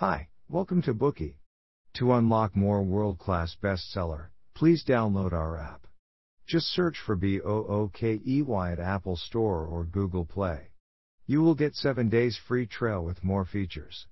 Hi, 0.00 0.28
welcome 0.48 0.80
to 0.84 0.94
Bookey. 0.94 1.34
To 1.96 2.14
unlock 2.14 2.56
more 2.56 2.82
world-class 2.82 3.58
bestseller, 3.62 4.28
please 4.54 4.82
download 4.82 5.34
our 5.34 5.58
app. 5.58 5.86
Just 6.46 6.68
search 6.68 6.96
for 7.04 7.16
B-O-O-K-E-Y 7.16 8.72
at 8.72 8.80
Apple 8.80 9.16
Store 9.16 9.66
or 9.66 9.84
Google 9.84 10.24
Play. 10.24 10.70
You 11.26 11.42
will 11.42 11.54
get 11.54 11.74
7 11.74 12.08
days 12.08 12.40
free 12.48 12.66
trial 12.66 13.04
with 13.04 13.22
more 13.22 13.44
features. 13.44 14.06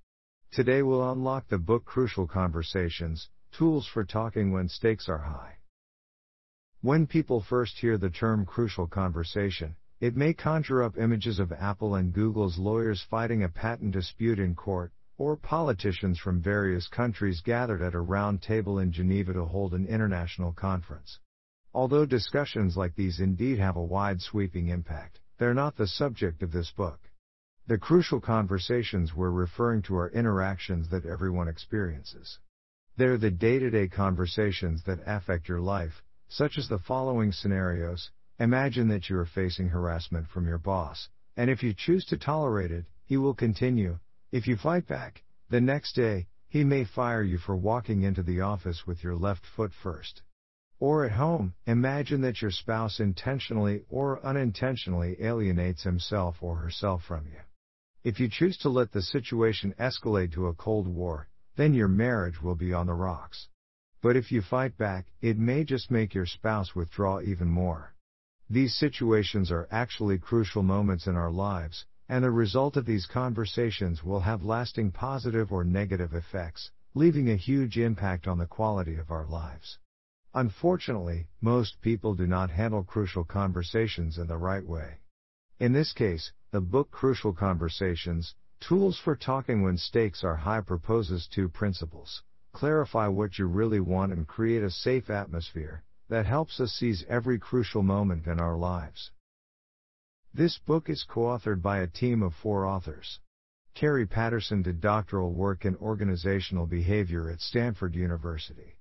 Today 0.52 0.82
we'll 0.82 1.10
unlock 1.10 1.48
the 1.48 1.56
book 1.56 1.86
Crucial 1.86 2.26
Conversations, 2.26 3.30
Tools 3.56 3.88
for 3.90 4.04
Talking 4.04 4.52
When 4.52 4.68
Stakes 4.68 5.08
Are 5.08 5.16
High. 5.16 5.56
When 6.82 7.06
people 7.06 7.40
first 7.40 7.78
hear 7.78 7.96
the 7.96 8.10
term 8.10 8.44
crucial 8.44 8.88
conversation, 8.88 9.74
it 10.00 10.14
may 10.14 10.34
conjure 10.34 10.82
up 10.82 10.98
images 10.98 11.38
of 11.38 11.50
Apple 11.50 11.94
and 11.94 12.12
Google's 12.12 12.58
lawyers 12.58 13.02
fighting 13.08 13.42
a 13.42 13.48
patent 13.48 13.92
dispute 13.92 14.38
in 14.38 14.54
court, 14.54 14.92
or 15.18 15.36
politicians 15.36 16.18
from 16.18 16.40
various 16.40 16.86
countries 16.88 17.40
gathered 17.40 17.82
at 17.82 17.94
a 17.94 18.00
round 18.00 18.40
table 18.40 18.78
in 18.78 18.92
Geneva 18.92 19.32
to 19.32 19.44
hold 19.44 19.74
an 19.74 19.84
international 19.86 20.52
conference. 20.52 21.18
Although 21.74 22.06
discussions 22.06 22.76
like 22.76 22.94
these 22.94 23.20
indeed 23.20 23.58
have 23.58 23.76
a 23.76 23.84
wide 23.84 24.22
sweeping 24.22 24.68
impact, 24.68 25.18
they're 25.36 25.54
not 25.54 25.76
the 25.76 25.88
subject 25.88 26.42
of 26.42 26.52
this 26.52 26.70
book. 26.70 27.00
The 27.66 27.78
crucial 27.78 28.20
conversations 28.20 29.14
we're 29.14 29.30
referring 29.30 29.82
to 29.82 29.96
are 29.96 30.08
interactions 30.08 30.88
that 30.88 31.04
everyone 31.04 31.48
experiences. 31.48 32.38
They're 32.96 33.18
the 33.18 33.30
day 33.30 33.58
to 33.58 33.70
day 33.70 33.88
conversations 33.88 34.84
that 34.84 35.00
affect 35.04 35.48
your 35.48 35.60
life, 35.60 36.02
such 36.28 36.56
as 36.58 36.68
the 36.68 36.78
following 36.78 37.32
scenarios 37.32 38.10
Imagine 38.40 38.86
that 38.88 39.10
you 39.10 39.18
are 39.18 39.26
facing 39.26 39.68
harassment 39.68 40.28
from 40.28 40.46
your 40.46 40.58
boss, 40.58 41.08
and 41.36 41.50
if 41.50 41.64
you 41.64 41.74
choose 41.74 42.04
to 42.06 42.16
tolerate 42.16 42.70
it, 42.70 42.86
he 43.04 43.16
will 43.16 43.34
continue. 43.34 43.98
If 44.30 44.46
you 44.46 44.58
fight 44.58 44.86
back, 44.86 45.24
the 45.48 45.60
next 45.60 45.94
day, 45.94 46.28
he 46.48 46.62
may 46.62 46.84
fire 46.84 47.22
you 47.22 47.38
for 47.38 47.56
walking 47.56 48.02
into 48.02 48.22
the 48.22 48.42
office 48.42 48.86
with 48.86 49.02
your 49.02 49.16
left 49.16 49.46
foot 49.56 49.72
first. 49.72 50.20
Or 50.78 51.06
at 51.06 51.12
home, 51.12 51.54
imagine 51.66 52.20
that 52.20 52.42
your 52.42 52.50
spouse 52.50 53.00
intentionally 53.00 53.84
or 53.88 54.22
unintentionally 54.24 55.16
alienates 55.18 55.82
himself 55.82 56.42
or 56.42 56.56
herself 56.56 57.04
from 57.04 57.26
you. 57.26 57.40
If 58.04 58.20
you 58.20 58.28
choose 58.28 58.58
to 58.58 58.68
let 58.68 58.92
the 58.92 59.00
situation 59.00 59.74
escalate 59.78 60.32
to 60.32 60.48
a 60.48 60.54
Cold 60.54 60.86
War, 60.88 61.28
then 61.56 61.72
your 61.72 61.88
marriage 61.88 62.42
will 62.42 62.54
be 62.54 62.74
on 62.74 62.86
the 62.86 62.92
rocks. 62.92 63.48
But 64.02 64.14
if 64.14 64.30
you 64.30 64.42
fight 64.42 64.76
back, 64.76 65.06
it 65.22 65.38
may 65.38 65.64
just 65.64 65.90
make 65.90 66.12
your 66.12 66.26
spouse 66.26 66.74
withdraw 66.74 67.22
even 67.22 67.48
more. 67.48 67.94
These 68.50 68.76
situations 68.76 69.50
are 69.50 69.68
actually 69.70 70.18
crucial 70.18 70.62
moments 70.62 71.06
in 71.06 71.16
our 71.16 71.30
lives, 71.30 71.86
and 72.08 72.24
the 72.24 72.30
result 72.30 72.76
of 72.76 72.86
these 72.86 73.06
conversations 73.06 74.02
will 74.02 74.20
have 74.20 74.42
lasting 74.42 74.90
positive 74.90 75.52
or 75.52 75.64
negative 75.64 76.14
effects, 76.14 76.70
leaving 76.94 77.30
a 77.30 77.36
huge 77.36 77.76
impact 77.76 78.26
on 78.26 78.38
the 78.38 78.46
quality 78.46 78.96
of 78.96 79.10
our 79.10 79.26
lives. 79.26 79.78
Unfortunately, 80.34 81.28
most 81.40 81.80
people 81.80 82.14
do 82.14 82.26
not 82.26 82.50
handle 82.50 82.82
crucial 82.82 83.24
conversations 83.24 84.18
in 84.18 84.26
the 84.26 84.36
right 84.36 84.66
way. 84.66 85.00
In 85.58 85.72
this 85.72 85.92
case, 85.92 86.32
the 86.50 86.60
book 86.60 86.90
Crucial 86.90 87.32
Conversations 87.32 88.34
Tools 88.60 88.98
for 88.98 89.14
Talking 89.14 89.62
When 89.62 89.76
Stakes 89.76 90.24
Are 90.24 90.36
High 90.36 90.60
proposes 90.60 91.26
two 91.26 91.48
principles 91.48 92.22
clarify 92.58 93.06
what 93.06 93.38
you 93.38 93.46
really 93.46 93.78
want 93.78 94.12
and 94.12 94.26
create 94.26 94.64
a 94.64 94.70
safe 94.70 95.10
atmosphere, 95.10 95.84
that 96.08 96.26
helps 96.26 96.58
us 96.58 96.72
seize 96.72 97.04
every 97.08 97.38
crucial 97.38 97.82
moment 97.82 98.26
in 98.26 98.40
our 98.40 98.56
lives. 98.56 99.12
This 100.38 100.56
book 100.56 100.88
is 100.88 101.02
co-authored 101.02 101.62
by 101.62 101.78
a 101.78 101.88
team 101.88 102.22
of 102.22 102.32
four 102.32 102.64
authors. 102.64 103.18
Kerry 103.74 104.06
Patterson 104.06 104.62
did 104.62 104.80
doctoral 104.80 105.32
work 105.32 105.64
in 105.64 105.74
organizational 105.74 106.64
behavior 106.64 107.28
at 107.28 107.40
Stanford 107.40 107.96
University. 107.96 108.76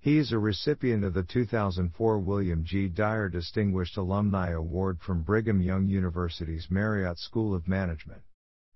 He 0.00 0.18
is 0.18 0.32
a 0.32 0.40
recipient 0.40 1.04
of 1.04 1.14
the 1.14 1.22
2004 1.22 2.18
William 2.18 2.64
G. 2.64 2.88
Dyer 2.88 3.28
Distinguished 3.28 3.96
Alumni 3.96 4.50
Award 4.50 4.98
from 4.98 5.22
Brigham 5.22 5.62
Young 5.62 5.86
University's 5.86 6.72
Marriott 6.72 7.20
School 7.20 7.54
of 7.54 7.68
Management. 7.68 8.22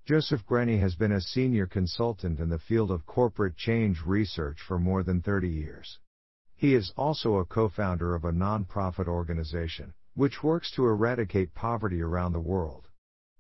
Joseph 0.05 0.47
Grenny 0.47 0.79
has 0.79 0.95
been 0.95 1.11
a 1.11 1.21
senior 1.21 1.67
consultant 1.67 2.39
in 2.39 2.49
the 2.49 2.61
field 2.61 2.93
of 2.93 3.07
corporate 3.07 3.57
change 3.57 4.07
research 4.07 4.61
for 4.61 4.79
more 4.79 5.03
than 5.03 5.21
30 5.21 5.49
years. 5.49 5.99
He 6.55 6.75
is 6.75 6.93
also 6.97 7.39
a 7.39 7.45
co-founder 7.45 8.15
of 8.15 8.25
a 8.25 8.31
nonprofit 8.31 9.09
organization, 9.09 9.95
which 10.21 10.43
works 10.43 10.71
to 10.71 10.85
eradicate 10.85 11.55
poverty 11.55 12.03
around 12.03 12.35
the 12.35 12.39
world. 12.39 12.87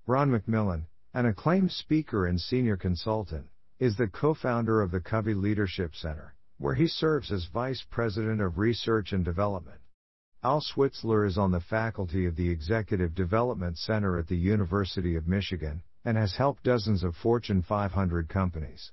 Ron 0.07 0.31
McMillan, 0.31 0.87
an 1.13 1.27
acclaimed 1.27 1.71
speaker 1.71 2.25
and 2.25 2.41
senior 2.41 2.79
consultant, 2.79 3.47
is 3.79 3.99
the 3.99 4.09
co-founder 4.09 4.81
of 4.81 4.91
the 4.91 4.99
Covey 4.99 5.35
Leadership 5.35 5.95
Center, 5.95 6.35
where 6.57 6.73
he 6.75 6.87
serves 6.87 7.31
as 7.31 7.45
Vice 7.53 7.85
President 7.91 8.41
of 8.41 8.57
Research 8.57 9.13
and 9.13 9.23
Development. 9.23 9.79
Al 10.43 10.63
Switzler 10.63 11.27
is 11.27 11.37
on 11.37 11.51
the 11.51 11.61
faculty 11.61 12.25
of 12.25 12.35
the 12.35 12.49
Executive 12.49 13.15
Development 13.15 13.77
Center 13.77 14.19
at 14.19 14.29
the 14.29 14.39
University 14.39 15.17
of 15.17 15.29
Michigan, 15.29 15.83
and 16.07 16.17
has 16.17 16.37
helped 16.37 16.63
dozens 16.63 17.05
of 17.05 17.15
Fortune 17.15 17.61
500 17.61 18.27
companies. 18.31 18.91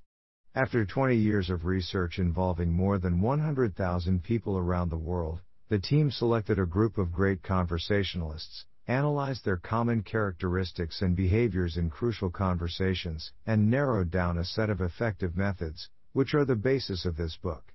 After 0.53 0.85
20 0.85 1.15
years 1.15 1.49
of 1.49 1.63
research 1.63 2.19
involving 2.19 2.69
more 2.69 2.97
than 2.97 3.21
100,000 3.21 4.23
people 4.23 4.57
around 4.57 4.89
the 4.89 4.97
world, 4.97 5.39
the 5.69 5.79
team 5.79 6.09
selected 6.09 6.57
a 6.57 6.65
group 6.65 6.97
of 6.97 7.11
great 7.11 7.43
conversationalists, 7.43 8.65
analyzed 8.87 9.43
their 9.43 9.57
common 9.57 10.01
characteristics 10.01 11.01
and 11.01 11.15
behaviors 11.15 11.75
in 11.75 11.89
crucial 11.89 12.29
conversations, 12.29 13.33
and 13.45 13.69
narrowed 13.69 14.09
down 14.09 14.37
a 14.37 14.45
set 14.45 14.69
of 14.69 14.79
effective 14.79 15.35
methods, 15.35 15.89
which 16.13 16.33
are 16.33 16.45
the 16.45 16.55
basis 16.55 17.05
of 17.05 17.17
this 17.17 17.35
book. 17.35 17.73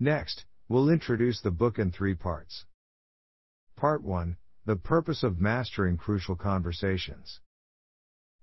Next, 0.00 0.46
we'll 0.66 0.88
introduce 0.88 1.42
the 1.42 1.50
book 1.50 1.78
in 1.78 1.92
three 1.92 2.14
parts. 2.14 2.64
Part 3.76 4.02
1 4.02 4.36
The 4.64 4.76
Purpose 4.76 5.22
of 5.22 5.40
Mastering 5.40 5.98
Crucial 5.98 6.36
Conversations. 6.36 7.40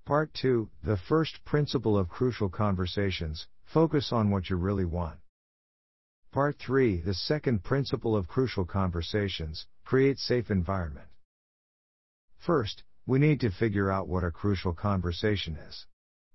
Part 0.05 0.33
2 0.35 0.69
The 0.83 0.97
first 0.97 1.43
principle 1.45 1.97
of 1.97 2.09
crucial 2.09 2.49
conversations 2.49 3.47
focus 3.65 4.11
on 4.11 4.29
what 4.29 4.49
you 4.49 4.55
really 4.55 4.85
want. 4.85 5.19
Part 6.31 6.59
3 6.59 7.01
The 7.01 7.15
second 7.15 7.63
principle 7.63 8.15
of 8.15 8.27
crucial 8.27 8.63
conversations 8.63 9.65
create 9.83 10.19
safe 10.19 10.51
environment. 10.51 11.07
First, 12.37 12.83
we 13.07 13.17
need 13.17 13.39
to 13.39 13.49
figure 13.49 13.89
out 13.89 14.07
what 14.07 14.23
a 14.23 14.29
crucial 14.29 14.75
conversation 14.75 15.57
is. 15.57 15.87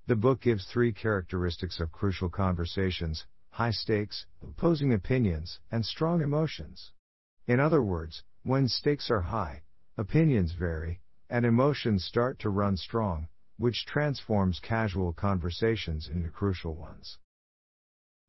The 0.09 0.17
book 0.17 0.41
gives 0.41 0.67
three 0.67 0.93
characteristics 0.93 1.79
of 1.79 1.93
crucial 1.93 2.29
conversations 2.29 3.25
high 3.51 3.71
stakes, 3.71 4.27
opposing 4.43 4.93
opinions, 4.93 5.61
and 5.71 5.87
strong 5.87 6.23
emotions. 6.23 6.93
In 7.47 7.61
other 7.61 7.81
words, 7.81 8.25
when 8.43 8.67
stakes 8.67 9.13
are 9.13 9.21
high, 9.21 9.63
opinions 9.97 10.55
vary, 10.55 11.03
and 11.31 11.47
emotions 11.47 12.05
start 12.05 12.41
to 12.41 12.51
run 12.51 12.77
strong, 12.77 13.29
which 13.59 13.87
transforms 13.87 14.59
casual 14.59 15.13
conversations 15.13 16.09
into 16.09 16.31
crucial 16.31 16.75
ones. 16.75 17.19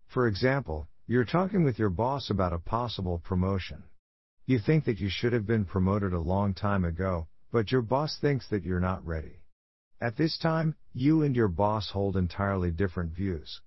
For 0.06 0.28
example, 0.28 0.88
you're 1.08 1.24
talking 1.24 1.64
with 1.64 1.78
your 1.78 1.92
boss 1.92 2.32
about 2.32 2.52
a 2.52 2.58
possible 2.58 3.20
promotion. 3.20 3.84
You 4.48 4.58
think 4.58 4.86
that 4.86 5.00
you 5.00 5.08
should 5.08 5.34
have 5.34 5.46
been 5.46 5.64
promoted 5.64 6.14
a 6.14 6.20
long 6.20 6.56
time 6.56 6.84
ago, 6.84 7.28
but 7.52 7.72
your 7.72 7.84
boss 7.84 8.18
thinks 8.20 8.48
that 8.50 8.64
you're 8.64 8.80
not 8.80 9.06
ready. 9.06 9.44
At 10.02 10.18
this 10.18 10.40
time, 10.40 10.76
you 10.94 11.22
and 11.22 11.36
your 11.36 11.48
boss 11.48 11.92
hold 11.92 12.18
entirely 12.18 12.72
different 12.72 13.14
views. 13.14 13.62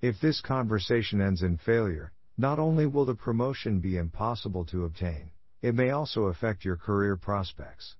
If 0.00 0.20
this 0.20 0.40
conversation 0.40 1.20
ends 1.20 1.42
in 1.42 1.58
failure, 1.58 2.10
not 2.36 2.58
only 2.58 2.86
will 2.86 3.04
the 3.04 3.14
promotion 3.14 3.78
be 3.78 3.96
impossible 3.96 4.64
to 4.66 4.84
obtain, 4.84 5.30
it 5.62 5.76
may 5.76 5.90
also 5.90 6.24
affect 6.24 6.64
your 6.64 6.76
career 6.76 7.16
prospects. 7.16 7.94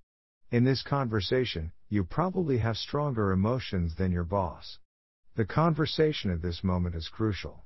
In 0.50 0.64
this 0.64 0.82
conversation, 0.82 1.70
you 1.88 2.02
probably 2.02 2.58
have 2.58 2.76
stronger 2.76 3.30
emotions 3.30 3.94
than 3.94 4.10
your 4.10 4.24
boss. 4.24 4.78
The 5.36 5.44
conversation 5.44 6.32
at 6.32 6.42
this 6.42 6.64
moment 6.64 6.96
is 6.96 7.08
crucial. 7.08 7.62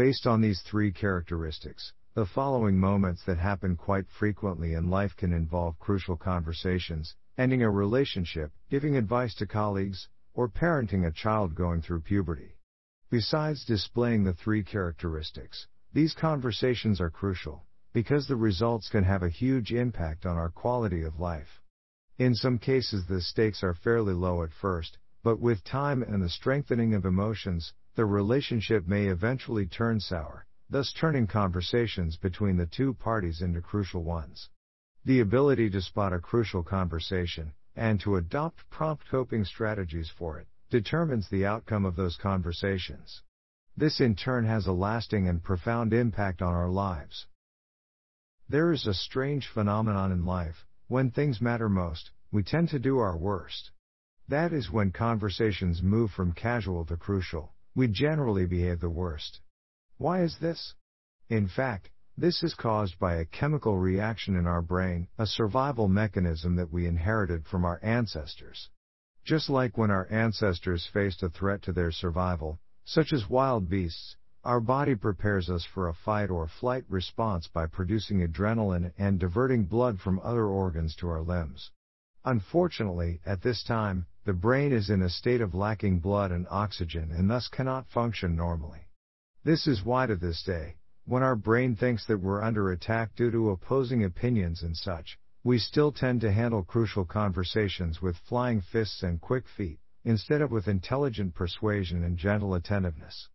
Based 0.00 0.26
on 0.26 0.40
these 0.40 0.62
three 0.62 0.92
characteristics, 0.92 1.92
the 2.14 2.24
following 2.24 2.80
moments 2.80 3.22
that 3.26 3.36
happen 3.36 3.76
quite 3.76 4.08
frequently 4.08 4.72
in 4.72 4.88
life 4.88 5.14
can 5.14 5.30
involve 5.30 5.78
crucial 5.78 6.16
conversations, 6.16 7.14
ending 7.36 7.62
a 7.62 7.70
relationship, 7.70 8.50
giving 8.70 8.96
advice 8.96 9.34
to 9.34 9.46
colleagues, 9.46 10.08
or 10.32 10.48
parenting 10.48 11.06
a 11.06 11.10
child 11.10 11.54
going 11.54 11.82
through 11.82 12.00
puberty. 12.00 12.56
Besides 13.10 13.66
displaying 13.66 14.24
the 14.24 14.32
three 14.32 14.64
characteristics, 14.64 15.66
these 15.92 16.14
conversations 16.14 16.98
are 16.98 17.10
crucial, 17.10 17.66
because 17.92 18.26
the 18.26 18.36
results 18.36 18.88
can 18.88 19.04
have 19.04 19.22
a 19.22 19.28
huge 19.28 19.70
impact 19.70 20.24
on 20.24 20.38
our 20.38 20.48
quality 20.48 21.02
of 21.02 21.20
life. 21.20 21.60
In 22.16 22.34
some 22.34 22.58
cases 22.58 23.04
the 23.04 23.20
stakes 23.20 23.62
are 23.62 23.74
fairly 23.74 24.14
low 24.14 24.42
at 24.42 24.54
first, 24.54 24.96
but 25.22 25.40
with 25.40 25.62
time 25.62 26.02
and 26.02 26.22
the 26.22 26.30
strengthening 26.30 26.94
of 26.94 27.04
emotions, 27.04 27.74
the 28.00 28.06
relationship 28.06 28.88
may 28.88 29.08
eventually 29.08 29.66
turn 29.66 30.00
sour, 30.00 30.46
thus 30.70 30.90
turning 30.98 31.26
conversations 31.26 32.16
between 32.16 32.56
the 32.56 32.64
two 32.64 32.94
parties 32.94 33.42
into 33.42 33.60
crucial 33.60 34.02
ones. 34.02 34.48
The 35.04 35.20
ability 35.20 35.68
to 35.68 35.82
spot 35.82 36.14
a 36.14 36.18
crucial 36.18 36.62
conversation, 36.62 37.52
and 37.76 38.00
to 38.00 38.16
adopt 38.16 38.70
prompt 38.70 39.04
coping 39.10 39.44
strategies 39.44 40.08
for 40.08 40.38
it, 40.38 40.48
determines 40.70 41.28
the 41.28 41.44
outcome 41.44 41.84
of 41.84 41.94
those 41.94 42.16
conversations. 42.16 43.20
This 43.76 44.00
in 44.00 44.16
turn 44.16 44.46
has 44.46 44.66
a 44.66 44.72
lasting 44.72 45.28
and 45.28 45.42
profound 45.42 45.92
impact 45.92 46.40
on 46.40 46.54
our 46.54 46.70
lives. 46.70 47.26
There 48.48 48.72
is 48.72 48.86
a 48.86 48.94
strange 48.94 49.46
phenomenon 49.46 50.10
in 50.10 50.24
life, 50.24 50.64
when 50.88 51.10
things 51.10 51.42
matter 51.42 51.68
most, 51.68 52.12
we 52.32 52.44
tend 52.44 52.70
to 52.70 52.78
do 52.78 52.96
our 52.96 53.18
worst. 53.18 53.72
That 54.26 54.54
is 54.54 54.70
when 54.70 54.90
conversations 54.90 55.82
move 55.82 56.12
from 56.12 56.32
casual 56.32 56.86
to 56.86 56.96
crucial, 56.96 57.52
we 57.80 57.88
generally 57.88 58.44
behave 58.44 58.78
the 58.80 58.90
worst. 58.90 59.40
Why 59.96 60.22
is 60.22 60.36
this? 60.38 60.74
In 61.30 61.48
fact, 61.48 61.88
this 62.14 62.42
is 62.42 62.52
caused 62.52 62.98
by 62.98 63.14
a 63.14 63.24
chemical 63.24 63.78
reaction 63.78 64.36
in 64.36 64.46
our 64.46 64.60
brain, 64.60 65.08
a 65.16 65.26
survival 65.26 65.88
mechanism 65.88 66.56
that 66.56 66.70
we 66.70 66.86
inherited 66.86 67.46
from 67.46 67.64
our 67.64 67.80
ancestors. 67.82 68.68
Just 69.24 69.48
like 69.48 69.78
when 69.78 69.90
our 69.90 70.06
ancestors 70.10 70.86
faced 70.92 71.22
a 71.22 71.30
threat 71.30 71.62
to 71.62 71.72
their 71.72 71.90
survival, 71.90 72.60
such 72.84 73.14
as 73.14 73.30
wild 73.30 73.70
beasts, 73.70 74.14
our 74.44 74.60
body 74.60 74.94
prepares 74.94 75.48
us 75.48 75.64
for 75.64 75.88
a 75.88 75.94
fight 75.94 76.28
or 76.28 76.46
flight 76.46 76.84
response 76.86 77.48
by 77.48 77.64
producing 77.64 78.20
adrenaline 78.20 78.92
and 78.98 79.18
diverting 79.18 79.64
blood 79.64 79.98
from 80.00 80.20
other 80.22 80.44
organs 80.44 80.94
to 80.96 81.08
our 81.08 81.22
limbs. 81.22 81.70
Unfortunately, 82.26 83.22
at 83.24 83.40
this 83.40 83.64
time, 83.64 84.04
the 84.30 84.34
brain 84.34 84.72
is 84.72 84.90
in 84.90 85.02
a 85.02 85.10
state 85.10 85.40
of 85.40 85.56
lacking 85.56 85.98
blood 85.98 86.30
and 86.30 86.46
oxygen 86.50 87.10
and 87.10 87.28
thus 87.28 87.48
cannot 87.48 87.88
function 87.88 88.36
normally. 88.36 88.86
This 89.42 89.66
is 89.66 89.84
why 89.84 90.06
to 90.06 90.14
this 90.14 90.44
day, 90.44 90.76
when 91.04 91.24
our 91.24 91.34
brain 91.34 91.74
thinks 91.74 92.06
that 92.06 92.20
we're 92.20 92.40
under 92.40 92.70
attack 92.70 93.16
due 93.16 93.32
to 93.32 93.50
opposing 93.50 94.04
opinions 94.04 94.62
and 94.62 94.76
such, 94.76 95.18
we 95.42 95.58
still 95.58 95.90
tend 95.90 96.20
to 96.20 96.30
handle 96.30 96.62
crucial 96.62 97.04
conversations 97.04 98.00
with 98.00 98.16
flying 98.18 98.60
fists 98.60 99.02
and 99.02 99.20
quick 99.20 99.48
feet, 99.48 99.80
instead 100.04 100.40
of 100.40 100.52
with 100.52 100.68
intelligent 100.68 101.34
persuasion 101.34 102.04
and 102.04 102.16
gentle 102.16 102.54
attentiveness. 102.54 103.28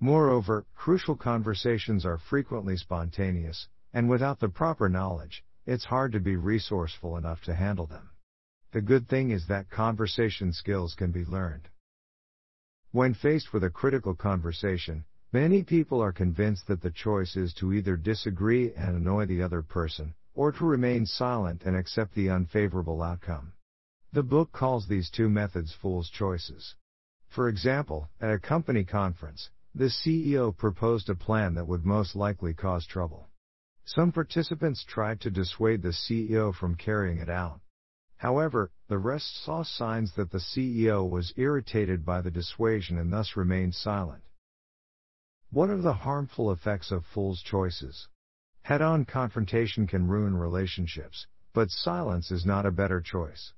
Moreover, 0.00 0.64
crucial 0.74 1.14
conversations 1.14 2.06
are 2.06 2.16
frequently 2.16 2.78
spontaneous, 2.78 3.68
and 3.92 4.08
without 4.08 4.40
the 4.40 4.48
proper 4.48 4.88
knowledge, 4.88 5.44
it's 5.66 5.84
hard 5.84 6.12
to 6.12 6.20
be 6.20 6.36
resourceful 6.36 7.18
enough 7.18 7.42
to 7.42 7.54
handle 7.54 7.86
them. 7.86 8.08
The 8.72 8.80
good 8.80 9.08
thing 9.08 9.30
is 9.30 9.46
that 9.46 9.70
conversation 9.70 10.52
skills 10.52 10.94
can 10.94 11.10
be 11.10 11.24
learned. 11.24 11.68
When 12.92 13.14
faced 13.14 13.52
with 13.52 13.64
a 13.64 13.70
critical 13.70 14.14
conversation, 14.14 15.04
Many 15.32 15.62
people 15.62 16.00
are 16.02 16.12
convinced 16.12 16.68
that 16.68 16.80
the 16.80 16.90
choice 16.90 17.36
is 17.36 17.52
to 17.54 17.74
either 17.74 17.98
disagree 17.98 18.72
and 18.72 18.96
annoy 18.96 19.26
the 19.26 19.42
other 19.42 19.60
person, 19.60 20.14
or 20.34 20.52
to 20.52 20.64
remain 20.64 21.04
silent 21.04 21.64
and 21.64 21.76
accept 21.76 22.14
the 22.14 22.30
unfavorable 22.30 23.02
outcome. 23.02 23.52
The 24.10 24.22
book 24.22 24.52
calls 24.52 24.88
these 24.88 25.10
two 25.10 25.28
methods 25.28 25.74
fool's 25.74 26.08
choices. 26.08 26.74
For 27.28 27.50
example, 27.50 28.08
at 28.22 28.32
a 28.32 28.38
company 28.38 28.84
conference, 28.84 29.50
the 29.74 29.90
CEO 29.90 30.56
proposed 30.56 31.10
a 31.10 31.14
plan 31.14 31.52
that 31.56 31.68
would 31.68 31.84
most 31.84 32.16
likely 32.16 32.54
cause 32.54 32.86
trouble. 32.86 33.28
Some 33.84 34.12
participants 34.12 34.82
tried 34.82 35.20
to 35.20 35.30
dissuade 35.30 35.82
the 35.82 35.90
CEO 35.92 36.54
from 36.54 36.74
carrying 36.74 37.18
it 37.18 37.28
out. 37.28 37.60
However, 38.18 38.72
the 38.88 38.98
rest 38.98 39.44
saw 39.44 39.62
signs 39.62 40.12
that 40.14 40.32
the 40.32 40.38
CEO 40.38 41.08
was 41.08 41.32
irritated 41.36 42.04
by 42.04 42.20
the 42.20 42.32
dissuasion 42.32 42.98
and 42.98 43.12
thus 43.12 43.36
remained 43.36 43.76
silent. 43.76 44.24
What 45.50 45.70
are 45.70 45.80
the 45.80 45.92
harmful 45.92 46.50
effects 46.50 46.90
of 46.90 47.06
fool's 47.06 47.42
choices? 47.42 48.08
Head 48.62 48.82
on 48.82 49.04
confrontation 49.04 49.86
can 49.86 50.08
ruin 50.08 50.36
relationships, 50.36 51.28
but 51.52 51.70
silence 51.70 52.32
is 52.32 52.44
not 52.44 52.66
a 52.66 52.72
better 52.72 53.00
choice. 53.00 53.52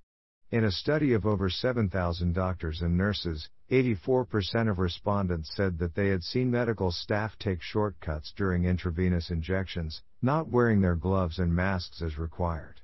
In 0.51 0.65
a 0.65 0.71
study 0.71 1.15
of 1.15 1.25
over 1.25 1.49
7,000 1.49 2.35
doctors 2.35 2.83
and 2.83 2.99
nurses, 2.99 3.49
84% 3.71 4.69
of 4.69 4.79
respondents 4.79 5.55
said 5.55 5.79
that 5.79 5.95
they 5.95 6.09
had 6.09 6.23
seen 6.23 6.51
medical 6.51 6.91
staff 6.91 7.39
take 7.39 7.63
shortcuts 7.63 8.31
during 8.37 8.67
intravenous 8.67 9.31
injections, 9.31 10.03
not 10.21 10.49
wearing 10.49 10.83
their 10.83 10.97
gloves 10.97 11.39
and 11.39 11.55
masks 11.55 12.03
as 12.03 12.19
required. 12.19 12.80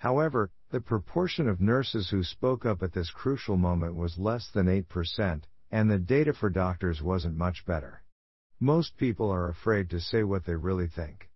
However, 0.00 0.50
the 0.70 0.80
proportion 0.80 1.46
of 1.46 1.60
nurses 1.60 2.08
who 2.08 2.22
spoke 2.24 2.64
up 2.64 2.82
at 2.82 2.94
this 2.94 3.10
crucial 3.10 3.58
moment 3.58 3.94
was 3.94 4.18
less 4.18 4.50
than 4.50 4.66
8%, 4.66 5.42
and 5.70 5.90
the 5.90 5.98
data 5.98 6.32
for 6.32 6.48
doctors 6.48 7.02
wasn't 7.02 7.36
much 7.36 7.66
better. 7.66 8.02
Most 8.58 8.96
people 8.96 9.30
are 9.30 9.50
afraid 9.50 9.90
to 9.90 10.00
say 10.00 10.22
what 10.22 10.46
they 10.46 10.54
really 10.54 10.86
think. 10.86 11.28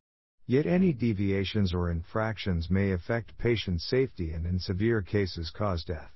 Yet 0.47 0.65
any 0.65 0.95
deviations 0.95 1.75
or 1.75 1.91
infractions 1.91 2.71
may 2.71 2.93
affect 2.93 3.37
patient 3.37 3.83
safety 3.83 4.33
and 4.33 4.47
in 4.47 4.59
severe 4.59 5.03
cases 5.03 5.51
cause 5.51 5.85
death. 5.85 6.13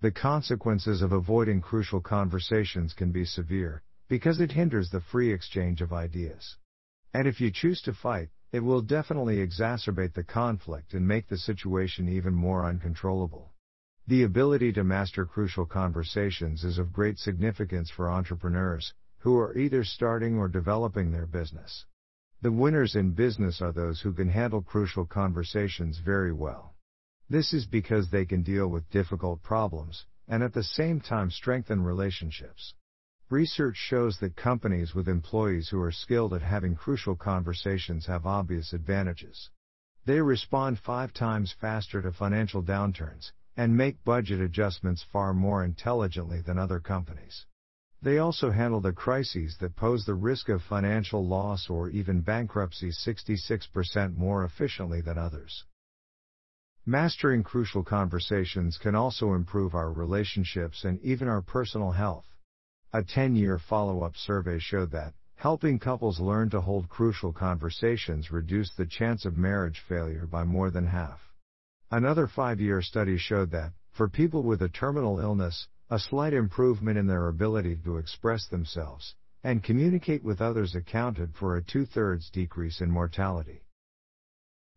The 0.00 0.10
consequences 0.10 1.02
of 1.02 1.12
avoiding 1.12 1.60
crucial 1.60 2.00
conversations 2.00 2.94
can 2.94 3.12
be 3.12 3.24
severe, 3.24 3.84
because 4.08 4.40
it 4.40 4.50
hinders 4.50 4.90
the 4.90 5.00
free 5.00 5.32
exchange 5.32 5.82
of 5.82 5.92
ideas. 5.92 6.56
And 7.14 7.28
if 7.28 7.40
you 7.40 7.52
choose 7.52 7.80
to 7.82 7.92
fight, 7.92 8.30
it 8.52 8.60
will 8.60 8.82
definitely 8.82 9.36
exacerbate 9.36 10.12
the 10.12 10.22
conflict 10.22 10.92
and 10.92 11.08
make 11.08 11.26
the 11.28 11.38
situation 11.38 12.06
even 12.06 12.34
more 12.34 12.66
uncontrollable. 12.66 13.50
The 14.06 14.24
ability 14.24 14.72
to 14.74 14.84
master 14.84 15.24
crucial 15.24 15.64
conversations 15.64 16.62
is 16.62 16.78
of 16.78 16.92
great 16.92 17.18
significance 17.18 17.90
for 17.90 18.10
entrepreneurs, 18.10 18.92
who 19.20 19.38
are 19.38 19.56
either 19.56 19.84
starting 19.84 20.36
or 20.36 20.48
developing 20.48 21.10
their 21.10 21.26
business. 21.26 21.86
The 22.42 22.52
winners 22.52 22.94
in 22.94 23.12
business 23.12 23.62
are 23.62 23.72
those 23.72 24.00
who 24.00 24.12
can 24.12 24.28
handle 24.28 24.60
crucial 24.60 25.06
conversations 25.06 25.98
very 26.04 26.32
well. 26.32 26.74
This 27.30 27.54
is 27.54 27.64
because 27.64 28.10
they 28.10 28.26
can 28.26 28.42
deal 28.42 28.68
with 28.68 28.90
difficult 28.90 29.42
problems, 29.42 30.04
and 30.28 30.42
at 30.42 30.52
the 30.52 30.64
same 30.64 31.00
time 31.00 31.30
strengthen 31.30 31.82
relationships. 31.82 32.74
Research 33.32 33.76
shows 33.78 34.18
that 34.18 34.36
companies 34.36 34.94
with 34.94 35.08
employees 35.08 35.70
who 35.70 35.80
are 35.80 35.90
skilled 35.90 36.34
at 36.34 36.42
having 36.42 36.76
crucial 36.76 37.16
conversations 37.16 38.04
have 38.04 38.26
obvious 38.26 38.74
advantages. 38.74 39.48
They 40.04 40.20
respond 40.20 40.78
five 40.78 41.14
times 41.14 41.56
faster 41.58 42.02
to 42.02 42.12
financial 42.12 42.62
downturns, 42.62 43.32
and 43.56 43.74
make 43.74 44.04
budget 44.04 44.38
adjustments 44.38 45.02
far 45.10 45.32
more 45.32 45.64
intelligently 45.64 46.42
than 46.42 46.58
other 46.58 46.78
companies. 46.78 47.46
They 48.02 48.18
also 48.18 48.50
handle 48.50 48.82
the 48.82 48.92
crises 48.92 49.56
that 49.60 49.76
pose 49.76 50.04
the 50.04 50.12
risk 50.12 50.50
of 50.50 50.62
financial 50.62 51.26
loss 51.26 51.70
or 51.70 51.88
even 51.88 52.20
bankruptcy 52.20 52.90
66% 52.90 54.14
more 54.14 54.44
efficiently 54.44 55.00
than 55.00 55.16
others. 55.16 55.64
Mastering 56.84 57.44
crucial 57.44 57.82
conversations 57.82 58.76
can 58.76 58.94
also 58.94 59.32
improve 59.32 59.74
our 59.74 59.90
relationships 59.90 60.84
and 60.84 61.00
even 61.00 61.28
our 61.28 61.40
personal 61.40 61.92
health. 61.92 62.26
A 62.94 63.02
10 63.02 63.36
year 63.36 63.58
follow 63.58 64.02
up 64.02 64.18
survey 64.18 64.58
showed 64.58 64.90
that 64.90 65.14
helping 65.36 65.78
couples 65.78 66.20
learn 66.20 66.50
to 66.50 66.60
hold 66.60 66.90
crucial 66.90 67.32
conversations 67.32 68.30
reduced 68.30 68.76
the 68.76 68.84
chance 68.84 69.24
of 69.24 69.38
marriage 69.38 69.82
failure 69.88 70.26
by 70.26 70.44
more 70.44 70.70
than 70.70 70.86
half. 70.86 71.18
Another 71.90 72.26
five 72.26 72.60
year 72.60 72.82
study 72.82 73.16
showed 73.16 73.50
that, 73.52 73.72
for 73.92 74.10
people 74.10 74.42
with 74.42 74.60
a 74.60 74.68
terminal 74.68 75.18
illness, 75.20 75.68
a 75.88 75.98
slight 75.98 76.34
improvement 76.34 76.98
in 76.98 77.06
their 77.06 77.28
ability 77.28 77.76
to 77.76 77.96
express 77.96 78.46
themselves 78.46 79.14
and 79.42 79.64
communicate 79.64 80.22
with 80.22 80.42
others 80.42 80.74
accounted 80.74 81.34
for 81.34 81.56
a 81.56 81.62
two 81.62 81.86
thirds 81.86 82.28
decrease 82.28 82.82
in 82.82 82.90
mortality. 82.90 83.62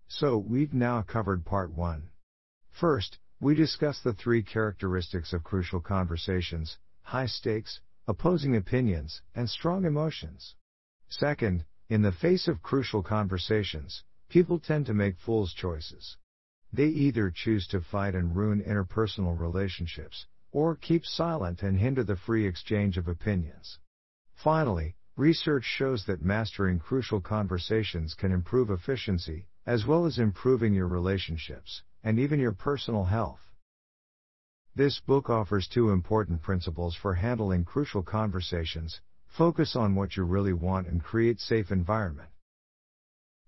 So, 0.08 0.38
we've 0.38 0.74
now 0.74 1.02
covered 1.02 1.44
part 1.44 1.74
one. 1.74 2.12
First, 2.72 3.20
we 3.42 3.56
discussed 3.56 4.06
the 4.06 4.14
three 4.14 4.42
characteristics 4.42 5.34
of 5.34 5.44
crucial 5.44 5.82
conversations 5.82 6.78
high 7.02 7.28
stakes, 7.28 7.82
opposing 8.08 8.56
opinions, 8.56 9.22
and 9.34 9.50
strong 9.50 9.86
emotions. 9.86 10.56
Second, 11.10 11.66
in 11.90 12.02
the 12.02 12.12
face 12.12 12.48
of 12.48 12.62
crucial 12.62 13.04
conversations, 13.04 14.04
people 14.30 14.60
tend 14.60 14.86
to 14.86 14.94
make 14.94 15.20
fool's 15.20 15.54
choices. 15.54 16.18
They 16.74 16.88
either 16.88 17.32
choose 17.32 17.68
to 17.68 17.82
fight 17.82 18.16
and 18.16 18.36
ruin 18.36 18.62
interpersonal 18.62 19.40
relationships, 19.40 20.28
or 20.52 20.76
keep 20.76 21.06
silent 21.06 21.64
and 21.64 21.80
hinder 21.80 22.04
the 22.04 22.16
free 22.16 22.46
exchange 22.46 22.98
of 22.98 23.08
opinions. 23.08 23.80
Finally, 24.34 24.96
research 25.16 25.64
shows 25.64 26.06
that 26.06 26.22
mastering 26.22 26.80
crucial 26.80 27.22
conversations 27.22 28.14
can 28.14 28.32
improve 28.32 28.70
efficiency, 28.70 29.48
as 29.66 29.86
well 29.86 30.06
as 30.06 30.20
improving 30.20 30.74
your 30.74 30.88
relationships, 30.88 31.82
and 32.04 32.20
even 32.20 32.40
your 32.40 32.52
personal 32.52 33.06
health. 33.06 33.40
This 34.78 35.00
book 35.00 35.30
offers 35.30 35.70
two 35.70 35.92
important 35.92 36.42
principles 36.42 36.98
for 36.98 37.14
handling 37.14 37.64
crucial 37.64 38.04
conversations 38.04 39.00
focus 39.26 39.74
on 39.74 39.96
what 39.96 40.18
you 40.18 40.26
really 40.26 40.52
want 40.52 40.88
and 40.88 41.02
create 41.02 41.40
safe 41.40 41.72
environment. 41.72 42.28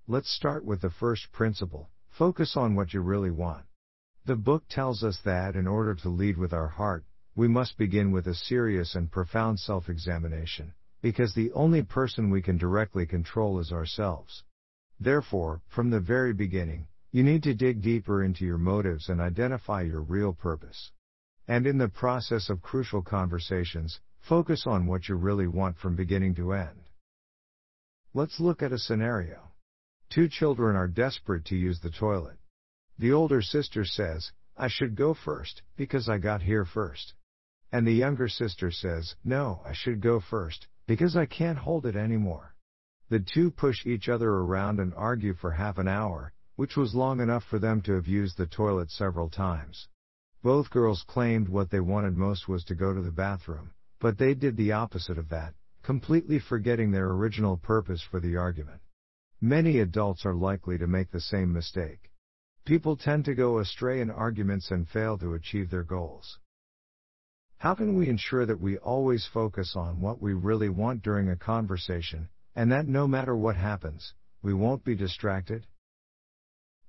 Let's 0.07 0.33
start 0.33 0.63
with 0.63 0.79
the 0.79 0.89
first 0.89 1.33
principle 1.33 1.89
focus 2.11 2.55
on 2.55 2.75
what 2.75 2.93
you 2.93 3.01
really 3.01 3.29
want. 3.29 3.65
The 4.23 4.37
book 4.37 4.69
tells 4.69 5.03
us 5.03 5.19
that 5.25 5.57
in 5.57 5.67
order 5.67 5.95
to 5.95 6.07
lead 6.07 6.37
with 6.37 6.53
our 6.53 6.69
heart, 6.69 7.03
we 7.35 7.49
must 7.49 7.77
begin 7.77 8.13
with 8.13 8.25
a 8.27 8.33
serious 8.33 8.95
and 8.95 9.11
profound 9.11 9.59
self 9.59 9.89
examination, 9.89 10.73
because 11.01 11.33
the 11.33 11.51
only 11.51 11.83
person 11.83 12.29
we 12.29 12.41
can 12.41 12.57
directly 12.57 13.05
control 13.05 13.59
is 13.59 13.73
ourselves. 13.73 14.45
Therefore, 14.97 15.61
from 15.67 15.89
the 15.89 15.99
very 15.99 16.31
beginning, 16.31 16.87
you 17.11 17.21
need 17.21 17.43
to 17.43 17.53
dig 17.53 17.81
deeper 17.81 18.23
into 18.23 18.45
your 18.45 18.57
motives 18.57 19.09
and 19.09 19.19
identify 19.19 19.81
your 19.81 20.01
real 20.01 20.31
purpose. 20.31 20.93
And 21.47 21.65
in 21.65 21.77
the 21.77 21.87
process 21.87 22.49
of 22.49 22.61
crucial 22.61 23.01
conversations, 23.01 23.99
focus 24.19 24.65
on 24.67 24.85
what 24.85 25.07
you 25.07 25.15
really 25.15 25.47
want 25.47 25.77
from 25.77 25.95
beginning 25.95 26.35
to 26.35 26.53
end. 26.53 26.83
Let's 28.13 28.39
look 28.39 28.61
at 28.61 28.73
a 28.73 28.77
scenario. 28.77 29.51
Two 30.09 30.27
children 30.27 30.75
are 30.75 30.87
desperate 30.87 31.45
to 31.45 31.55
use 31.55 31.79
the 31.79 31.91
toilet. 31.91 32.37
The 32.99 33.11
older 33.11 33.41
sister 33.41 33.85
says, 33.85 34.31
I 34.57 34.67
should 34.67 34.95
go 34.95 35.13
first, 35.13 35.61
because 35.75 36.09
I 36.09 36.17
got 36.17 36.41
here 36.41 36.65
first. 36.65 37.13
And 37.71 37.85
the 37.85 37.93
younger 37.93 38.27
sister 38.27 38.71
says, 38.71 39.15
No, 39.23 39.61
I 39.63 39.73
should 39.73 40.01
go 40.01 40.19
first, 40.19 40.67
because 40.87 41.15
I 41.15 41.25
can't 41.25 41.59
hold 41.59 41.85
it 41.85 41.95
anymore. 41.95 42.55
The 43.09 43.19
two 43.19 43.51
push 43.51 43.85
each 43.85 44.09
other 44.09 44.29
around 44.29 44.79
and 44.79 44.93
argue 44.95 45.33
for 45.33 45.51
half 45.51 45.77
an 45.77 45.87
hour, 45.87 46.33
which 46.55 46.75
was 46.75 46.95
long 46.95 47.19
enough 47.19 47.43
for 47.43 47.59
them 47.59 47.81
to 47.83 47.93
have 47.93 48.07
used 48.07 48.37
the 48.37 48.47
toilet 48.47 48.89
several 48.89 49.29
times. 49.29 49.87
Both 50.43 50.69
girls 50.69 51.03
claimed 51.03 51.49
what 51.49 51.69
they 51.71 51.79
wanted 51.79 52.15
most 52.15 52.47
was 52.47 52.63
to 52.65 52.75
go 52.75 52.93
to 52.93 53.01
the 53.01 53.11
bathroom, 53.11 53.71
but 53.99 54.17
they 54.17 54.33
did 54.33 54.55
the 54.55 54.71
opposite 54.71 55.17
of 55.17 55.29
that, 55.29 55.55
completely 55.81 56.39
forgetting 56.39 56.91
their 56.91 57.09
original 57.09 57.57
purpose 57.57 58.01
for 58.01 58.19
the 58.19 58.37
argument. 58.37 58.81
Many 59.41 59.79
adults 59.79 60.25
are 60.25 60.33
likely 60.33 60.77
to 60.77 60.87
make 60.87 61.11
the 61.11 61.19
same 61.19 61.51
mistake. 61.51 62.11
People 62.65 62.97
tend 62.97 63.25
to 63.25 63.33
go 63.33 63.59
astray 63.59 64.01
in 64.01 64.11
arguments 64.11 64.71
and 64.71 64.87
fail 64.87 65.17
to 65.17 65.33
achieve 65.33 65.69
their 65.69 65.83
goals. 65.83 66.39
How 67.57 67.73
can 67.73 67.95
we 67.95 68.07
ensure 68.07 68.45
that 68.45 68.59
we 68.59 68.77
always 68.77 69.25
focus 69.25 69.75
on 69.75 70.01
what 70.01 70.21
we 70.21 70.33
really 70.33 70.69
want 70.69 71.01
during 71.01 71.29
a 71.29 71.35
conversation, 71.35 72.29
and 72.55 72.71
that 72.71 72.87
no 72.87 73.07
matter 73.07 73.35
what 73.35 73.55
happens, 73.55 74.13
we 74.41 74.53
won't 74.53 74.83
be 74.83 74.95
distracted? 74.95 75.65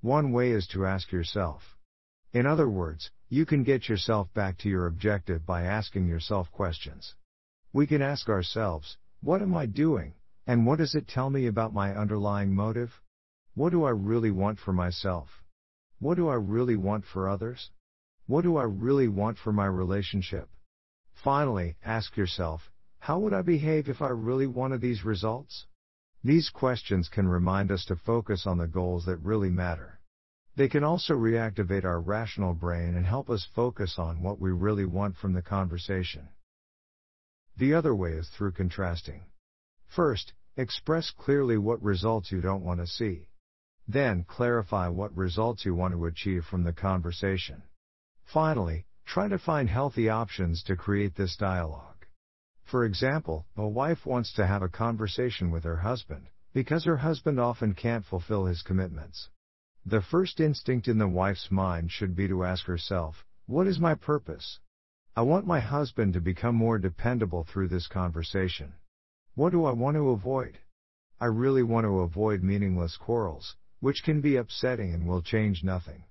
One 0.00 0.32
way 0.32 0.50
is 0.50 0.66
to 0.68 0.84
ask 0.84 1.10
yourself. 1.10 1.78
In 2.32 2.44
other 2.44 2.68
words, 2.68 3.10
you 3.30 3.44
can 3.44 3.62
get 3.62 3.88
yourself 3.88 4.32
back 4.32 4.56
to 4.58 4.68
your 4.68 4.86
objective 4.86 5.44
by 5.44 5.62
asking 5.62 6.06
yourself 6.06 6.50
questions. 6.50 7.14
We 7.72 7.86
can 7.86 8.00
ask 8.00 8.28
ourselves, 8.28 8.96
what 9.20 9.42
am 9.42 9.54
I 9.54 9.66
doing, 9.66 10.14
and 10.46 10.64
what 10.64 10.78
does 10.78 10.94
it 10.94 11.06
tell 11.06 11.28
me 11.28 11.46
about 11.46 11.74
my 11.74 11.94
underlying 11.94 12.54
motive? 12.54 13.02
What 13.54 13.70
do 13.70 13.84
I 13.84 13.90
really 13.90 14.30
want 14.30 14.58
for 14.58 14.72
myself? 14.72 15.28
What 15.98 16.14
do 16.14 16.28
I 16.28 16.34
really 16.34 16.76
want 16.76 17.04
for 17.04 17.28
others? 17.28 17.70
What 18.26 18.42
do 18.42 18.56
I 18.56 18.62
really 18.64 19.08
want 19.08 19.36
for 19.36 19.52
my 19.52 19.66
relationship? 19.66 20.48
Finally, 21.12 21.76
ask 21.84 22.16
yourself, 22.16 22.70
how 23.00 23.18
would 23.18 23.34
I 23.34 23.42
behave 23.42 23.88
if 23.88 24.00
I 24.00 24.08
really 24.08 24.46
wanted 24.46 24.80
these 24.80 25.04
results? 25.04 25.66
These 26.24 26.48
questions 26.48 27.08
can 27.08 27.28
remind 27.28 27.70
us 27.70 27.84
to 27.86 27.96
focus 27.96 28.46
on 28.46 28.58
the 28.58 28.66
goals 28.66 29.04
that 29.04 29.18
really 29.18 29.50
matter. 29.50 29.97
They 30.58 30.68
can 30.68 30.82
also 30.82 31.14
reactivate 31.14 31.84
our 31.84 32.00
rational 32.00 32.52
brain 32.52 32.96
and 32.96 33.06
help 33.06 33.30
us 33.30 33.46
focus 33.54 33.96
on 33.96 34.22
what 34.22 34.40
we 34.40 34.50
really 34.50 34.86
want 34.86 35.16
from 35.16 35.32
the 35.32 35.40
conversation. 35.40 36.30
The 37.56 37.74
other 37.74 37.94
way 37.94 38.14
is 38.14 38.28
through 38.30 38.54
contrasting. 38.54 39.26
First, 39.86 40.32
express 40.56 41.12
clearly 41.12 41.58
what 41.58 41.80
results 41.80 42.32
you 42.32 42.40
don't 42.40 42.64
want 42.64 42.80
to 42.80 42.88
see. 42.88 43.28
Then 43.86 44.24
clarify 44.24 44.88
what 44.88 45.16
results 45.16 45.64
you 45.64 45.76
want 45.76 45.94
to 45.94 46.06
achieve 46.06 46.44
from 46.44 46.64
the 46.64 46.72
conversation. 46.72 47.62
Finally, 48.24 48.84
try 49.06 49.28
to 49.28 49.38
find 49.38 49.68
healthy 49.68 50.08
options 50.08 50.64
to 50.64 50.74
create 50.74 51.14
this 51.14 51.36
dialogue. 51.36 52.04
For 52.64 52.84
example, 52.84 53.46
a 53.56 53.68
wife 53.68 54.04
wants 54.04 54.32
to 54.32 54.44
have 54.48 54.62
a 54.62 54.68
conversation 54.68 55.52
with 55.52 55.62
her 55.62 55.76
husband, 55.76 56.26
because 56.52 56.84
her 56.84 56.96
husband 56.96 57.38
often 57.38 57.74
can't 57.74 58.04
fulfill 58.04 58.46
his 58.46 58.62
commitments. 58.62 59.28
The 59.90 60.02
first 60.02 60.38
instinct 60.38 60.86
in 60.86 60.98
the 60.98 61.08
wife's 61.08 61.50
mind 61.50 61.90
should 61.90 62.14
be 62.14 62.28
to 62.28 62.44
ask 62.44 62.66
herself, 62.66 63.24
What 63.46 63.66
is 63.66 63.80
my 63.80 63.94
purpose? 63.94 64.60
I 65.16 65.22
want 65.22 65.46
my 65.46 65.60
husband 65.60 66.12
to 66.12 66.20
become 66.20 66.56
more 66.56 66.78
dependable 66.78 67.44
through 67.44 67.68
this 67.68 67.86
conversation. 67.86 68.74
What 69.34 69.48
do 69.52 69.64
I 69.64 69.72
want 69.72 69.94
to 69.96 70.10
avoid? 70.10 70.58
I 71.18 71.24
really 71.24 71.62
want 71.62 71.86
to 71.86 72.00
avoid 72.00 72.42
meaningless 72.42 72.98
quarrels, 72.98 73.56
which 73.80 74.02
can 74.04 74.20
be 74.20 74.36
upsetting 74.36 74.92
and 74.92 75.08
will 75.08 75.22
change 75.22 75.64
nothing. 75.64 76.04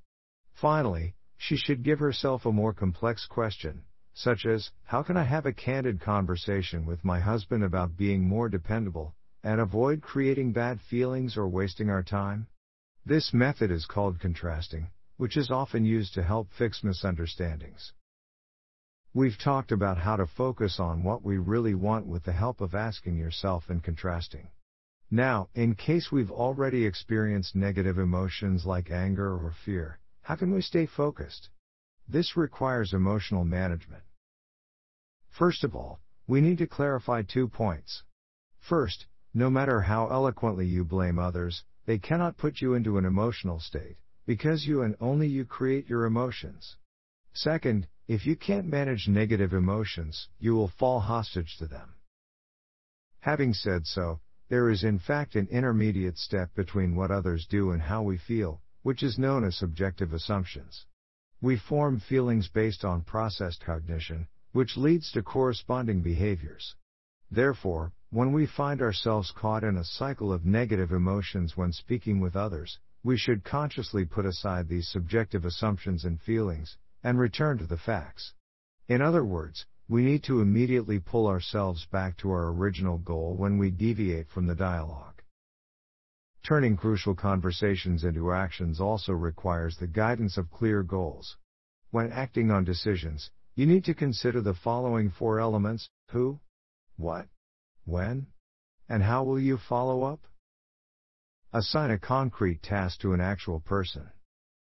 Finally, 0.54 1.14
she 1.38 1.56
should 1.56 1.84
give 1.84 2.00
herself 2.00 2.48
a 2.48 2.52
more 2.52 2.74
complex 2.74 3.28
question, 3.28 3.84
such 4.12 4.48
as, 4.48 4.72
how 4.86 5.04
can 5.04 5.18
I 5.18 5.24
have 5.24 5.46
a 5.46 5.54
candid 5.54 6.02
conversation 6.02 6.88
with 6.88 7.06
my 7.06 7.20
husband 7.20 7.64
about 7.64 7.96
being 7.96 8.28
more 8.28 8.50
dependable, 8.50 9.14
and 9.44 9.62
avoid 9.62 10.02
creating 10.02 10.52
bad 10.52 10.82
feelings 10.82 11.38
or 11.38 11.48
wasting 11.48 11.92
our 11.92 12.02
time? 12.02 12.48
This 13.08 13.34
method 13.34 13.72
is 13.72 13.86
called 13.86 14.20
contrasting, 14.20 14.90
which 15.16 15.38
is 15.38 15.50
often 15.50 15.86
used 15.86 16.14
to 16.16 16.24
help 16.24 16.50
fix 16.52 16.84
misunderstandings. 16.84 17.94
We've 19.14 19.38
talked 19.38 19.72
about 19.72 19.98
how 19.98 20.18
to 20.18 20.28
focus 20.28 20.78
on 20.78 21.04
what 21.04 21.24
we 21.24 21.38
really 21.38 21.74
want 21.74 22.06
with 22.06 22.24
the 22.24 22.34
help 22.34 22.60
of 22.60 22.76
asking 22.76 23.16
yourself 23.16 23.70
and 23.70 23.82
contrasting. 23.82 24.50
Now, 25.10 25.48
in 25.56 25.76
case 25.76 26.12
we've 26.12 26.30
already 26.30 26.86
experienced 26.86 27.56
negative 27.56 27.98
emotions 27.98 28.66
like 28.66 28.92
anger 28.92 29.38
or 29.38 29.54
fear, 29.64 30.00
how 30.24 30.36
can 30.36 30.52
we 30.52 30.62
stay 30.62 30.86
focused? 30.86 31.48
This 32.10 32.36
requires 32.36 32.92
emotional 32.92 33.46
management. 33.46 34.04
First 35.30 35.64
of 35.64 35.74
all, 35.78 36.02
we 36.28 36.42
need 36.42 36.58
to 36.58 36.68
clarify 36.68 37.22
two 37.22 37.48
points. 37.48 38.04
First, 38.60 39.06
no 39.34 39.50
matter 39.50 39.80
how 39.80 40.10
eloquently 40.10 40.66
you 40.66 40.84
blame 40.84 41.18
others, 41.18 41.64
they 41.88 41.98
cannot 41.98 42.38
put 42.38 42.62
you 42.62 42.76
into 42.76 42.98
an 42.98 43.06
emotional 43.06 43.60
state, 43.60 43.98
because 44.26 44.68
you 44.68 44.84
and 44.84 44.96
only 45.00 45.28
you 45.28 45.46
create 45.46 45.90
your 45.90 46.06
emotions. 46.06 46.76
Second, 47.34 47.88
if 48.08 48.26
you 48.26 48.36
can't 48.36 48.68
manage 48.68 49.08
negative 49.08 49.54
emotions, 49.54 50.28
you 50.38 50.54
will 50.54 50.68
fall 50.68 51.00
hostage 51.00 51.56
to 51.58 51.66
them. 51.66 51.96
Having 53.22 53.54
said 53.54 53.88
so, 53.88 54.20
there 54.50 54.70
is 54.70 54.84
in 54.84 55.00
fact 55.00 55.36
an 55.36 55.48
intermediate 55.50 56.18
step 56.18 56.54
between 56.56 56.96
what 56.96 57.10
others 57.10 57.48
do 57.50 57.72
and 57.72 57.82
how 57.82 58.04
we 58.04 58.18
feel, 58.18 58.62
which 58.84 59.02
is 59.02 59.18
known 59.18 59.44
as 59.44 59.58
subjective 59.58 60.14
assumptions. 60.14 60.86
We 61.42 61.58
form 61.58 62.00
feelings 62.00 62.50
based 62.50 62.84
on 62.84 63.02
processed 63.02 63.64
cognition, 63.66 64.28
which 64.52 64.78
leads 64.78 65.12
to 65.12 65.22
corresponding 65.22 66.02
behaviors. 66.02 66.76
Therefore, 67.30 67.92
when 68.10 68.32
we 68.32 68.46
find 68.46 68.82
ourselves 68.82 69.34
caught 69.36 69.66
in 69.66 69.76
a 69.76 69.84
cycle 69.84 70.32
of 70.32 70.46
negative 70.46 70.92
emotions 70.92 71.58
when 71.58 71.74
speaking 71.74 72.22
with 72.22 72.38
others, 72.38 72.80
we 73.04 73.18
should 73.18 73.44
consciously 73.44 74.06
put 74.06 74.26
aside 74.26 74.68
these 74.68 74.88
subjective 74.88 75.44
assumptions 75.44 76.06
and 76.06 76.22
feelings, 76.22 76.78
and 77.04 77.20
return 77.20 77.58
to 77.58 77.68
the 77.68 77.78
facts. 77.78 78.34
In 78.88 79.02
other 79.02 79.26
words, 79.26 79.66
we 79.90 80.04
need 80.04 80.24
to 80.24 80.42
immediately 80.42 81.00
pull 81.00 81.28
ourselves 81.28 81.86
back 81.92 82.18
to 82.18 82.32
our 82.32 82.48
original 82.50 82.98
goal 82.98 83.36
when 83.36 83.58
we 83.58 83.72
deviate 83.72 84.30
from 84.30 84.48
the 84.48 84.56
dialogue. 84.56 85.22
Turning 86.44 86.78
crucial 86.78 87.14
conversations 87.14 88.06
into 88.06 88.32
actions 88.32 88.80
also 88.80 89.12
requires 89.12 89.78
the 89.78 89.88
guidance 89.88 90.38
of 90.38 90.50
clear 90.50 90.82
goals. 90.82 91.36
When 91.92 92.12
acting 92.12 92.52
on 92.52 92.64
decisions, 92.64 93.32
you 93.56 93.66
need 93.66 93.84
to 93.86 93.94
consider 93.94 94.40
the 94.40 94.54
following 94.54 95.10
four 95.10 95.40
elements 95.40 95.90
who, 96.12 96.40
what, 96.96 97.28
when, 97.88 98.28
and 98.90 99.02
how 99.02 99.24
will 99.24 99.40
you 99.40 99.58
follow 99.58 100.04
up? 100.04 100.20
Assign 101.54 101.92
a 101.92 101.98
concrete 101.98 102.62
task 102.62 103.00
to 103.02 103.14
an 103.14 103.22
actual 103.22 103.60
person. 103.62 104.10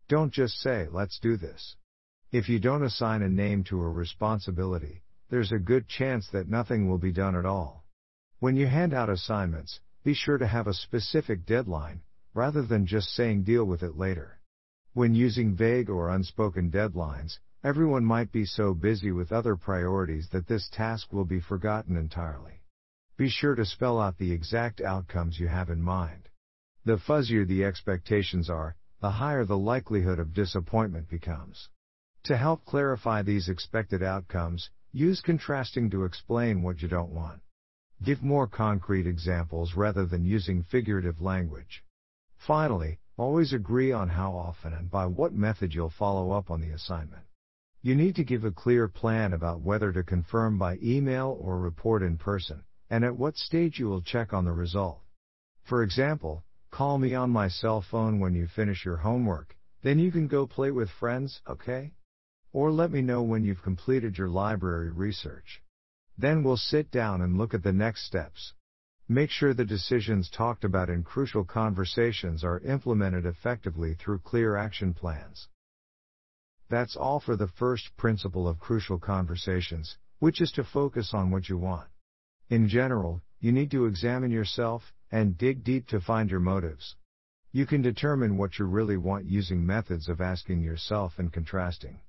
Don't 0.10 0.34
just 0.34 0.60
say, 0.60 0.88
let's 0.92 1.18
do 1.20 1.38
this. 1.38 1.76
If 2.32 2.50
you 2.50 2.60
don't 2.60 2.84
assign 2.84 3.22
a 3.22 3.30
name 3.30 3.64
to 3.66 3.82
a 3.82 3.90
responsibility, 3.90 5.04
there's 5.30 5.52
a 5.52 5.60
good 5.60 5.88
chance 5.88 6.28
that 6.32 6.50
nothing 6.50 6.90
will 6.90 6.98
be 6.98 7.14
done 7.14 7.36
at 7.36 7.46
all. 7.46 7.86
When 8.40 8.58
you 8.58 8.68
hand 8.68 8.94
out 8.94 9.10
assignments, 9.10 9.80
be 10.04 10.14
sure 10.14 10.38
to 10.38 10.48
have 10.48 10.68
a 10.68 10.74
specific 10.74 11.46
deadline, 11.46 12.02
rather 12.34 12.62
than 12.62 12.86
just 12.86 13.14
saying 13.16 13.44
deal 13.44 13.64
with 13.64 13.84
it 13.84 13.98
later. 13.98 14.40
When 14.94 15.16
using 15.16 15.56
vague 15.56 15.90
or 15.90 16.10
unspoken 16.10 16.70
deadlines, 16.70 17.40
everyone 17.64 18.04
might 18.04 18.32
be 18.32 18.46
so 18.46 18.74
busy 18.74 19.12
with 19.12 19.32
other 19.32 19.56
priorities 19.56 20.28
that 20.32 20.48
this 20.48 20.70
task 20.70 21.14
will 21.14 21.26
be 21.26 21.40
forgotten 21.40 21.96
entirely. 21.96 22.63
Be 23.24 23.30
sure 23.30 23.56
to 23.56 23.64
spell 23.64 24.02
out 24.02 24.18
the 24.18 24.34
exact 24.34 24.82
outcomes 24.82 25.40
you 25.40 25.48
have 25.48 25.70
in 25.70 25.82
mind. 25.82 26.28
The 26.84 26.98
fuzzier 26.98 27.46
the 27.46 27.64
expectations 27.64 28.50
are, 28.50 28.76
the 29.00 29.12
higher 29.12 29.46
the 29.46 29.58
likelihood 29.58 30.20
of 30.20 30.34
disappointment 30.34 31.08
becomes. 31.08 31.70
To 32.24 32.36
help 32.36 32.66
clarify 32.66 33.22
these 33.22 33.48
expected 33.48 34.04
outcomes, 34.04 34.70
Use 34.92 35.22
contrasting 35.22 35.90
to 35.92 36.04
explain 36.04 36.64
what 36.64 36.82
you 36.82 36.90
don't 36.90 37.14
want. 37.14 37.42
Give 38.04 38.22
more 38.22 38.46
concrete 38.46 39.08
examples 39.08 39.74
rather 39.74 40.06
than 40.06 40.26
using 40.26 40.62
figurative 40.62 41.22
language. 41.22 41.82
Finally, 42.36 43.00
always 43.16 43.54
agree 43.54 43.94
on 43.94 44.10
how 44.10 44.34
often 44.34 44.74
and 44.74 44.92
by 44.92 45.06
what 45.06 45.34
method 45.34 45.74
you'll 45.74 45.90
follow 45.90 46.32
up 46.32 46.52
on 46.52 46.60
the 46.60 46.72
assignment. 46.72 47.24
You 47.82 47.96
need 47.96 48.18
to 48.18 48.26
give 48.26 48.44
a 48.44 48.52
clear 48.52 48.90
plan 48.90 49.32
about 49.32 49.62
whether 49.62 49.94
to 49.94 50.04
confirm 50.04 50.58
by 50.58 50.78
email 50.84 51.38
or 51.40 51.58
report 51.58 52.04
in 52.04 52.18
person, 52.18 52.66
and 52.90 53.04
at 53.04 53.18
what 53.18 53.38
stage 53.38 53.80
you 53.80 53.88
will 53.88 54.02
check 54.02 54.34
on 54.34 54.46
the 54.46 54.52
result. 54.52 55.02
For 55.64 55.84
example, 55.84 56.44
call 56.72 56.98
me 56.98 57.16
on 57.16 57.30
my 57.30 57.48
cell 57.48 57.82
phone 57.82 58.20
when 58.20 58.34
you 58.34 58.48
finish 58.48 58.84
your 58.84 58.98
homework, 58.98 59.56
then 59.82 60.00
you 60.00 60.12
can 60.12 60.28
go 60.28 60.48
play 60.48 60.72
with 60.72 60.90
friends, 60.90 61.42
okay? 61.48 61.94
Or 62.52 62.72
let 62.72 62.92
me 62.92 63.02
know 63.02 63.22
when 63.22 63.44
you've 63.44 63.62
completed 63.62 64.18
your 64.18 64.30
library 64.30 64.92
research. 64.92 65.62
Then 66.18 66.44
we'll 66.44 66.58
sit 66.58 66.92
down 66.92 67.22
and 67.22 67.38
look 67.38 67.54
at 67.54 67.64
the 67.64 67.74
next 67.74 68.06
steps. 68.06 68.54
Make 69.10 69.30
sure 69.30 69.54
the 69.54 69.66
decisions 69.66 70.30
talked 70.30 70.64
about 70.64 70.90
in 70.90 71.04
crucial 71.04 71.44
conversations 71.44 72.44
are 72.44 72.60
implemented 72.60 73.26
effectively 73.26 73.96
through 73.96 74.20
clear 74.20 74.56
action 74.56 74.94
plans. 74.94 75.50
That's 76.70 76.96
all 76.96 77.20
for 77.20 77.36
the 77.36 77.48
first 77.48 77.96
principle 77.98 78.48
of 78.48 78.60
crucial 78.60 79.00
conversations, 79.00 79.98
which 80.20 80.40
is 80.40 80.52
to 80.54 80.64
focus 80.64 81.14
on 81.14 81.32
what 81.32 81.50
you 81.50 81.58
want. 81.58 81.90
In 82.50 82.68
general, 82.68 83.22
you 83.40 83.52
need 83.52 83.72
to 83.72 83.86
examine 83.86 84.32
yourself 84.32 84.94
and 85.12 85.38
dig 85.38 85.64
deep 85.64 85.88
to 85.88 86.02
find 86.02 86.30
your 86.30 86.40
motives. 86.40 86.96
You 87.52 87.66
can 87.66 87.82
determine 87.82 88.38
what 88.38 88.58
you 88.58 88.66
really 88.66 88.98
want 88.98 89.26
using 89.26 89.66
methods 89.66 90.10
of 90.10 90.22
asking 90.22 90.62
yourself 90.62 91.20
and 91.20 91.32
contrasting. 91.32 92.02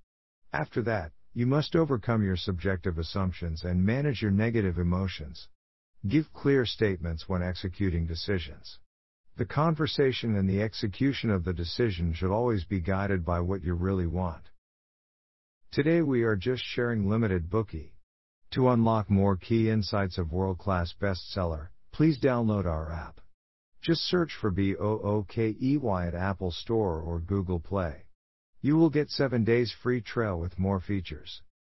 After 0.52 0.80
that, 0.82 1.12
you 1.32 1.46
must 1.46 1.76
overcome 1.76 2.22
your 2.22 2.36
subjective 2.36 2.96
assumptions 2.96 3.64
and 3.64 3.84
manage 3.84 4.22
your 4.22 4.30
negative 4.30 4.78
emotions. 4.78 5.48
Give 6.06 6.32
clear 6.32 6.64
statements 6.64 7.28
when 7.28 7.42
executing 7.42 8.06
decisions. 8.06 8.78
The 9.36 9.44
conversation 9.44 10.36
and 10.36 10.48
the 10.48 10.62
execution 10.62 11.30
of 11.30 11.44
the 11.44 11.52
decision 11.52 12.12
should 12.12 12.30
always 12.30 12.64
be 12.64 12.80
guided 12.80 13.24
by 13.24 13.40
what 13.40 13.64
you 13.64 13.74
really 13.74 14.06
want. 14.06 14.50
Today 15.72 16.02
we 16.02 16.22
are 16.22 16.36
just 16.36 16.62
sharing 16.62 17.08
limited 17.08 17.50
Bookey. 17.50 17.93
To 18.54 18.68
unlock 18.68 19.10
more 19.10 19.36
key 19.36 19.68
insights 19.68 20.16
of 20.16 20.30
world-class 20.30 20.94
bestseller, 21.00 21.70
please 21.90 22.20
download 22.20 22.66
our 22.66 22.92
app. 22.92 23.20
Just 23.82 24.02
search 24.02 24.32
for 24.40 24.52
B-O-O-K-E-Y 24.52 26.06
at 26.06 26.14
Apple 26.14 26.52
Store 26.52 27.00
or 27.00 27.18
Google 27.18 27.58
Play. 27.58 28.04
You 28.60 28.76
will 28.76 28.90
get 28.90 29.10
7 29.10 29.42
days 29.42 29.74
free 29.82 30.00
trial 30.00 30.38
with 30.38 30.56
more 30.56 30.78
features. 30.78 31.42